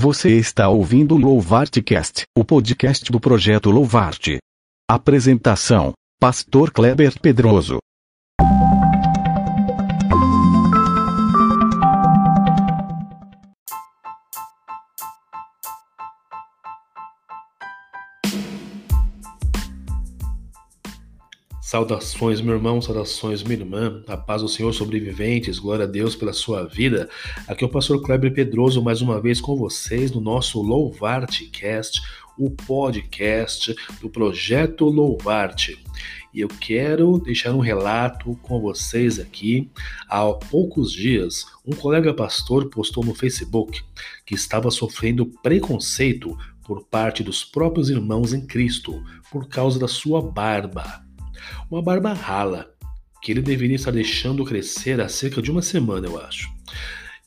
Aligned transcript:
Você 0.00 0.30
está 0.38 0.68
ouvindo 0.68 1.16
o 1.16 1.18
Louvartcast, 1.18 2.22
o 2.38 2.44
podcast 2.44 3.10
do 3.10 3.18
projeto 3.18 3.68
Louvarte. 3.68 4.38
Apresentação: 4.88 5.92
Pastor 6.20 6.70
Kleber 6.70 7.20
Pedroso. 7.20 7.78
Saudações, 21.68 22.40
meu 22.40 22.54
irmão, 22.54 22.80
saudações, 22.80 23.42
minha 23.42 23.58
irmã, 23.58 24.02
a 24.06 24.16
paz 24.16 24.40
do 24.40 24.48
Senhor 24.48 24.72
sobreviventes, 24.72 25.58
glória 25.58 25.84
a 25.84 25.86
Deus 25.86 26.16
pela 26.16 26.32
sua 26.32 26.64
vida. 26.64 27.10
Aqui 27.46 27.62
é 27.62 27.66
o 27.66 27.70
pastor 27.70 28.00
Kleber 28.00 28.32
Pedroso, 28.32 28.82
mais 28.82 29.02
uma 29.02 29.20
vez 29.20 29.38
com 29.38 29.54
vocês 29.54 30.10
no 30.10 30.18
nosso 30.18 30.62
Louvarte 30.62 31.44
Cast, 31.48 32.00
o 32.38 32.48
podcast 32.48 33.74
do 34.00 34.08
projeto 34.08 34.86
Louvarte. 34.86 35.78
E 36.32 36.40
eu 36.40 36.48
quero 36.48 37.18
deixar 37.18 37.52
um 37.52 37.60
relato 37.60 38.34
com 38.40 38.62
vocês 38.62 39.18
aqui. 39.18 39.70
Há 40.08 40.24
poucos 40.32 40.90
dias, 40.90 41.44
um 41.66 41.76
colega 41.76 42.14
pastor 42.14 42.70
postou 42.70 43.04
no 43.04 43.14
Facebook 43.14 43.82
que 44.24 44.34
estava 44.34 44.70
sofrendo 44.70 45.26
preconceito 45.42 46.34
por 46.64 46.82
parte 46.84 47.22
dos 47.22 47.44
próprios 47.44 47.90
irmãos 47.90 48.32
em 48.32 48.46
Cristo 48.46 49.04
por 49.30 49.46
causa 49.48 49.78
da 49.78 49.86
sua 49.86 50.22
barba 50.22 51.06
uma 51.70 51.82
barba 51.82 52.12
rala, 52.12 52.70
que 53.22 53.32
ele 53.32 53.42
deveria 53.42 53.76
estar 53.76 53.90
deixando 53.90 54.44
crescer 54.44 55.00
há 55.00 55.08
cerca 55.08 55.42
de 55.42 55.50
uma 55.50 55.62
semana, 55.62 56.06
eu 56.06 56.20
acho. 56.20 56.48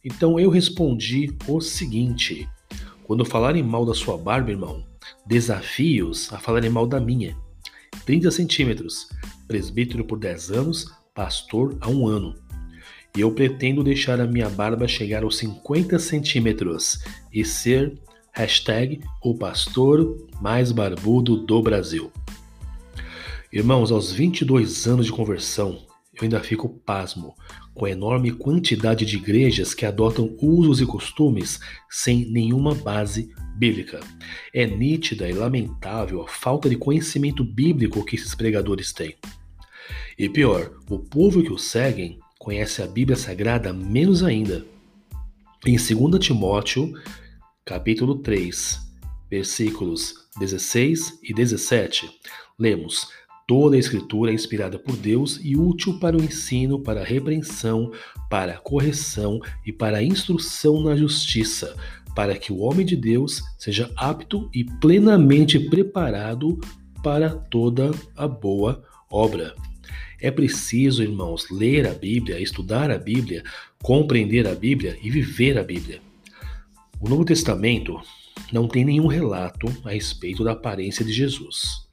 Então 0.03 0.39
eu 0.39 0.49
respondi 0.49 1.31
o 1.47 1.61
seguinte: 1.61 2.47
quando 3.03 3.25
falarem 3.25 3.63
mal 3.63 3.85
da 3.85 3.93
sua 3.93 4.17
barba, 4.17 4.51
irmão, 4.51 4.85
desafios 5.25 6.31
a 6.33 6.39
falarem 6.39 6.69
mal 6.69 6.87
da 6.87 6.99
minha. 6.99 7.35
30 8.05 8.31
centímetros, 8.31 9.09
presbítero 9.47 10.03
por 10.03 10.17
10 10.17 10.51
anos, 10.51 10.91
pastor 11.13 11.77
há 11.81 11.89
um 11.89 12.07
ano. 12.07 12.35
E 13.15 13.19
eu 13.21 13.31
pretendo 13.31 13.83
deixar 13.83 14.21
a 14.21 14.25
minha 14.25 14.49
barba 14.49 14.87
chegar 14.87 15.23
aos 15.23 15.37
50 15.37 15.99
centímetros 15.99 17.03
e 17.31 17.43
ser 17.43 17.99
hashtag 18.31 19.01
o 19.21 19.35
pastor 19.35 20.17
mais 20.41 20.71
barbudo 20.71 21.35
do 21.45 21.61
Brasil. 21.61 22.11
Irmãos, 23.53 23.91
aos 23.91 24.13
22 24.13 24.87
anos 24.87 25.07
de 25.07 25.11
conversão, 25.11 25.85
eu 26.13 26.23
ainda 26.23 26.39
fico 26.39 26.69
pasmo 26.69 27.35
com 27.73 27.83
a 27.83 27.89
enorme 27.89 28.31
quantidade 28.31 29.05
de 29.05 29.17
igrejas 29.17 29.73
que 29.73 29.85
adotam 29.85 30.37
usos 30.41 30.79
e 30.79 30.85
costumes 30.85 31.59
sem 31.89 32.31
nenhuma 32.31 32.73
base 32.73 33.29
bíblica. 33.57 33.99
É 34.53 34.65
nítida 34.65 35.29
e 35.29 35.33
lamentável 35.33 36.21
a 36.21 36.29
falta 36.29 36.69
de 36.69 36.77
conhecimento 36.77 37.43
bíblico 37.43 38.05
que 38.05 38.15
esses 38.15 38.33
pregadores 38.33 38.93
têm. 38.93 39.17
E 40.17 40.29
pior, 40.29 40.71
o 40.89 40.97
povo 40.97 41.43
que 41.43 41.51
os 41.51 41.65
seguem 41.65 42.19
conhece 42.39 42.81
a 42.81 42.87
Bíblia 42.87 43.17
Sagrada 43.17 43.73
menos 43.73 44.23
ainda. 44.23 44.65
Em 45.65 45.75
2 45.75 46.25
Timóteo, 46.25 46.93
capítulo 47.65 48.19
3, 48.19 48.79
versículos 49.29 50.15
16 50.39 51.19
e 51.21 51.33
17, 51.33 52.09
lemos: 52.57 53.09
Toda 53.47 53.75
a 53.75 53.79
Escritura 53.79 54.31
é 54.31 54.33
inspirada 54.33 54.79
por 54.79 54.95
Deus 54.95 55.39
e 55.43 55.57
útil 55.57 55.99
para 55.99 56.15
o 56.15 56.23
ensino, 56.23 56.79
para 56.79 57.01
a 57.01 57.05
repreensão, 57.05 57.91
para 58.29 58.53
a 58.53 58.57
correção 58.57 59.39
e 59.65 59.73
para 59.73 59.97
a 59.97 60.03
instrução 60.03 60.81
na 60.81 60.95
justiça, 60.95 61.75
para 62.15 62.37
que 62.37 62.53
o 62.53 62.59
homem 62.59 62.85
de 62.85 62.95
Deus 62.95 63.41
seja 63.57 63.91
apto 63.95 64.49
e 64.53 64.63
plenamente 64.63 65.59
preparado 65.59 66.59
para 67.03 67.29
toda 67.29 67.91
a 68.15 68.27
boa 68.27 68.83
obra. 69.09 69.53
É 70.19 70.29
preciso, 70.29 71.01
irmãos, 71.01 71.49
ler 71.49 71.87
a 71.87 71.93
Bíblia, 71.93 72.39
estudar 72.39 72.91
a 72.91 72.97
Bíblia, 72.97 73.43
compreender 73.81 74.47
a 74.47 74.53
Bíblia 74.53 74.97
e 75.01 75.09
viver 75.09 75.57
a 75.57 75.63
Bíblia. 75.63 75.99
O 76.99 77.09
Novo 77.09 77.25
Testamento 77.25 77.99
não 78.53 78.67
tem 78.67 78.85
nenhum 78.85 79.07
relato 79.07 79.67
a 79.83 79.89
respeito 79.89 80.43
da 80.43 80.51
aparência 80.51 81.03
de 81.03 81.11
Jesus. 81.11 81.89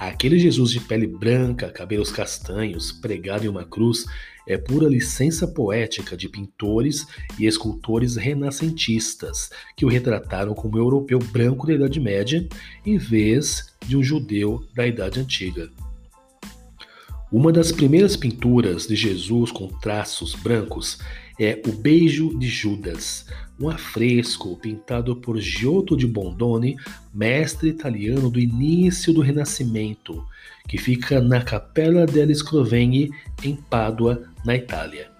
Aquele 0.00 0.38
Jesus 0.38 0.70
de 0.70 0.80
pele 0.80 1.06
branca, 1.06 1.68
cabelos 1.68 2.10
castanhos, 2.10 2.90
pregado 2.90 3.44
em 3.44 3.48
uma 3.48 3.66
cruz, 3.66 4.06
é 4.48 4.56
pura 4.56 4.88
licença 4.88 5.46
poética 5.46 6.16
de 6.16 6.26
pintores 6.26 7.06
e 7.38 7.44
escultores 7.44 8.16
renascentistas 8.16 9.50
que 9.76 9.84
o 9.84 9.90
retrataram 9.90 10.54
como 10.54 10.78
europeu 10.78 11.18
branco 11.18 11.66
da 11.66 11.74
Idade 11.74 12.00
Média 12.00 12.48
em 12.86 12.96
vez 12.96 13.74
de 13.86 13.94
um 13.94 14.02
judeu 14.02 14.64
da 14.74 14.86
Idade 14.86 15.20
Antiga. 15.20 15.68
Uma 17.30 17.52
das 17.52 17.70
primeiras 17.70 18.16
pinturas 18.16 18.86
de 18.86 18.96
Jesus 18.96 19.52
com 19.52 19.68
traços 19.68 20.34
brancos 20.34 20.98
é 21.38 21.60
O 21.68 21.72
Beijo 21.72 22.38
de 22.38 22.48
Judas, 22.48 23.26
um 23.60 23.68
afresco 23.68 24.56
pintado 24.56 25.14
por 25.16 25.38
Giotto 25.38 25.96
de 25.96 26.06
Bondone, 26.06 26.76
mestre 27.12 27.68
italiano 27.68 28.30
do 28.30 28.40
início 28.40 29.12
do 29.12 29.20
Renascimento, 29.20 30.24
que 30.66 30.78
fica 30.78 31.20
na 31.20 31.42
Capella 31.42 32.06
delle 32.06 32.34
Scrovegni, 32.34 33.10
em 33.44 33.54
Pádua, 33.54 34.24
na 34.44 34.56
Itália. 34.56 35.10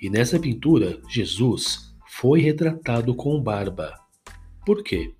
E 0.00 0.10
nessa 0.10 0.38
pintura, 0.38 1.00
Jesus 1.08 1.94
foi 2.06 2.40
retratado 2.40 3.14
com 3.14 3.40
barba. 3.40 3.94
Por 4.64 4.82
quê? 4.82 5.14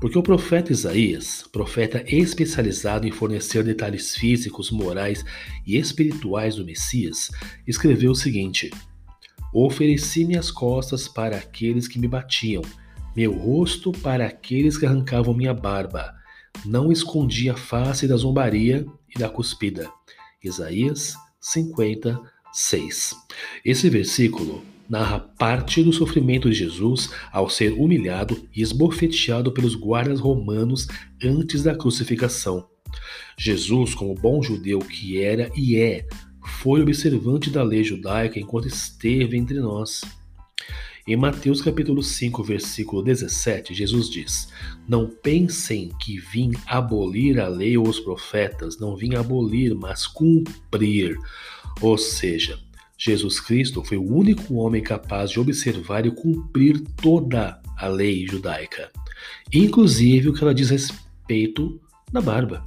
Porque 0.00 0.16
o 0.16 0.22
profeta 0.22 0.70
Isaías, 0.70 1.44
profeta 1.50 2.04
especializado 2.06 3.08
em 3.08 3.10
fornecer 3.10 3.64
detalhes 3.64 4.14
físicos, 4.14 4.70
morais 4.70 5.24
e 5.66 5.76
espirituais 5.76 6.54
do 6.54 6.64
Messias, 6.64 7.32
escreveu 7.66 8.12
o 8.12 8.14
seguinte: 8.14 8.70
Ofereci 9.52 10.24
minhas 10.24 10.50
costas 10.50 11.08
para 11.08 11.36
aqueles 11.36 11.88
que 11.88 11.98
me 11.98 12.06
batiam, 12.06 12.62
meu 13.16 13.32
rosto 13.32 13.90
para 13.92 14.26
aqueles 14.26 14.76
que 14.76 14.84
arrancavam 14.84 15.32
minha 15.34 15.54
barba. 15.54 16.14
Não 16.64 16.92
escondi 16.92 17.48
a 17.48 17.56
face 17.56 18.06
da 18.06 18.16
zombaria 18.16 18.86
e 19.14 19.18
da 19.18 19.28
cuspida. 19.28 19.90
Isaías 20.42 21.14
56. 21.40 23.14
Esse 23.64 23.88
versículo 23.88 24.62
narra 24.88 25.18
parte 25.20 25.82
do 25.82 25.92
sofrimento 25.92 26.48
de 26.48 26.56
Jesus 26.56 27.10
ao 27.30 27.48
ser 27.48 27.72
humilhado 27.72 28.48
e 28.54 28.62
esbofeteado 28.62 29.52
pelos 29.52 29.74
guardas 29.74 30.20
romanos 30.20 30.88
antes 31.22 31.62
da 31.62 31.74
crucificação. 31.74 32.66
Jesus, 33.36 33.94
como 33.94 34.14
bom 34.14 34.42
judeu 34.42 34.78
que 34.78 35.20
era 35.20 35.50
e 35.54 35.76
é, 35.76 36.06
foi 36.60 36.82
observante 36.82 37.50
da 37.50 37.62
lei 37.62 37.84
judaica 37.84 38.38
enquanto 38.38 38.66
esteve 38.66 39.36
entre 39.36 39.60
nós. 39.60 40.00
Em 41.06 41.16
Mateus 41.16 41.62
capítulo 41.62 42.02
5, 42.02 42.42
versículo 42.42 43.00
17, 43.00 43.72
Jesus 43.72 44.10
diz: 44.10 44.48
Não 44.88 45.08
pensem 45.08 45.92
que 46.00 46.18
vim 46.18 46.50
abolir 46.66 47.38
a 47.38 47.46
lei 47.46 47.78
ou 47.78 47.88
os 47.88 48.00
profetas, 48.00 48.78
não 48.78 48.96
vim 48.96 49.14
abolir, 49.14 49.72
mas 49.74 50.06
cumprir. 50.08 51.16
Ou 51.80 51.96
seja, 51.96 52.58
Jesus 52.98 53.38
Cristo 53.38 53.84
foi 53.84 53.96
o 53.96 54.12
único 54.12 54.54
homem 54.54 54.82
capaz 54.82 55.30
de 55.30 55.38
observar 55.38 56.06
e 56.06 56.10
cumprir 56.10 56.80
toda 57.00 57.62
a 57.76 57.86
lei 57.86 58.26
judaica, 58.26 58.90
inclusive 59.52 60.30
o 60.30 60.34
que 60.34 60.42
ela 60.42 60.54
diz 60.54 60.70
respeito 60.70 61.80
da 62.12 62.20
barba. 62.20 62.66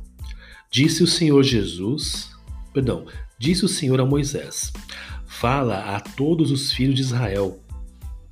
Disse 0.71 1.03
o 1.03 1.07
Senhor 1.07 1.43
Jesus, 1.43 2.31
perdão, 2.73 3.05
Disse 3.41 3.65
o 3.65 3.67
Senhor 3.67 3.99
a 3.99 4.05
Moisés: 4.05 4.71
Fala 5.25 5.95
a 5.95 5.99
todos 5.99 6.51
os 6.51 6.71
filhos 6.71 6.93
de 6.93 7.01
Israel: 7.01 7.59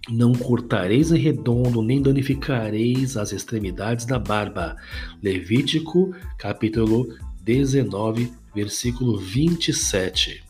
Não 0.07 0.33
cortareis 0.33 1.11
em 1.11 1.17
redondo, 1.17 1.81
nem 1.81 1.99
danificareis 1.99 3.17
as 3.17 3.31
extremidades 3.31 4.05
da 4.05 4.19
barba. 4.19 4.77
Levítico, 5.19 6.13
capítulo 6.37 7.07
19, 7.41 8.31
versículo 8.53 9.17
27. 9.17 10.43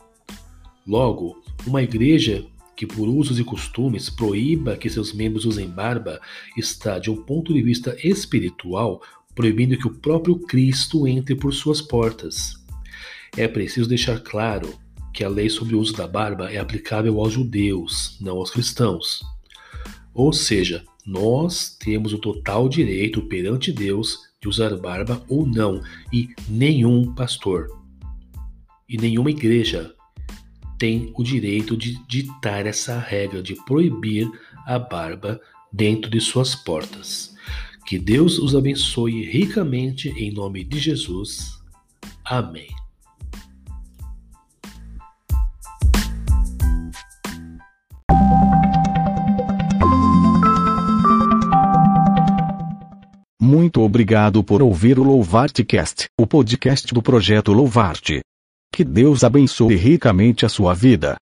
Logo, 0.86 1.42
uma 1.66 1.82
igreja 1.82 2.44
que 2.76 2.86
por 2.86 3.08
usos 3.08 3.38
e 3.38 3.44
costumes 3.44 4.10
proíba 4.10 4.76
que 4.76 4.90
seus 4.90 5.14
membros 5.14 5.46
usem 5.46 5.70
barba 5.70 6.20
está, 6.54 6.98
de 6.98 7.10
um 7.10 7.16
ponto 7.16 7.54
de 7.54 7.62
vista 7.62 7.96
espiritual, 8.06 9.00
proibindo 9.34 9.78
que 9.78 9.86
o 9.86 9.94
próprio 9.94 10.38
Cristo 10.38 11.08
entre 11.08 11.34
por 11.34 11.54
suas 11.54 11.80
portas. 11.80 12.59
É 13.36 13.46
preciso 13.48 13.88
deixar 13.88 14.20
claro 14.20 14.78
que 15.12 15.24
a 15.24 15.28
lei 15.28 15.48
sobre 15.48 15.74
o 15.74 15.80
uso 15.80 15.92
da 15.94 16.06
barba 16.06 16.50
é 16.52 16.58
aplicável 16.58 17.20
aos 17.20 17.32
judeus, 17.32 18.16
não 18.20 18.38
aos 18.38 18.50
cristãos. 18.50 19.22
Ou 20.14 20.32
seja, 20.32 20.84
nós 21.06 21.76
temos 21.78 22.12
o 22.12 22.18
total 22.18 22.68
direito 22.68 23.22
perante 23.22 23.72
Deus 23.72 24.20
de 24.40 24.48
usar 24.48 24.76
barba 24.76 25.22
ou 25.28 25.46
não, 25.46 25.82
e 26.12 26.28
nenhum 26.48 27.14
pastor 27.14 27.80
e 28.90 28.96
nenhuma 28.96 29.30
igreja 29.30 29.94
tem 30.76 31.12
o 31.16 31.22
direito 31.22 31.76
de 31.76 32.04
ditar 32.08 32.66
essa 32.66 32.98
regra 32.98 33.40
de 33.40 33.54
proibir 33.64 34.28
a 34.66 34.80
barba 34.80 35.40
dentro 35.72 36.10
de 36.10 36.20
suas 36.20 36.56
portas. 36.56 37.32
Que 37.86 37.98
Deus 37.98 38.38
os 38.38 38.56
abençoe 38.56 39.24
ricamente 39.24 40.08
em 40.08 40.32
nome 40.32 40.64
de 40.64 40.80
Jesus. 40.80 41.60
Amém. 42.24 42.79
Muito 53.42 53.80
obrigado 53.80 54.44
por 54.44 54.60
ouvir 54.60 54.98
o 54.98 55.02
Louvarte 55.02 55.64
Cast, 55.64 56.10
o 56.20 56.26
podcast 56.26 56.92
do 56.92 57.00
projeto 57.00 57.54
Louvarte. 57.54 58.20
Que 58.70 58.84
Deus 58.84 59.24
abençoe 59.24 59.76
ricamente 59.76 60.44
a 60.44 60.48
sua 60.50 60.74
vida. 60.74 61.16